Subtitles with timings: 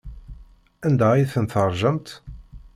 [0.87, 2.07] Anda ay ten-teṛjamt?